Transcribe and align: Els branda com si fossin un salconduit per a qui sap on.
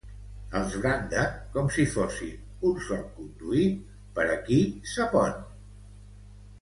Els 0.59 0.75
branda 0.85 1.25
com 1.57 1.67
si 1.75 1.85
fossin 1.91 2.65
un 2.69 2.81
salconduit 2.87 3.87
per 4.17 4.27
a 4.37 4.39
qui 4.49 4.59
sap 4.97 5.19
on. 5.27 5.41